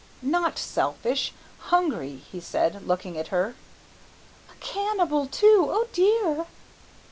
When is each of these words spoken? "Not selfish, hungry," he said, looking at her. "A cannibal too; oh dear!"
"Not 0.23 0.57
selfish, 0.57 1.31
hungry," 1.59 2.23
he 2.31 2.39
said, 2.39 2.87
looking 2.87 3.19
at 3.19 3.27
her. 3.27 3.53
"A 4.49 4.55
cannibal 4.55 5.27
too; 5.27 5.67
oh 5.69 5.87
dear!" 5.93 6.47